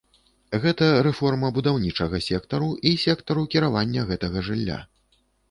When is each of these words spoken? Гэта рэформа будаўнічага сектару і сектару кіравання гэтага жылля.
Гэта 0.61 0.85
рэформа 1.07 1.51
будаўнічага 1.57 2.21
сектару 2.29 2.71
і 2.93 2.95
сектару 3.05 3.45
кіравання 3.53 4.09
гэтага 4.11 4.45
жылля. 4.51 4.81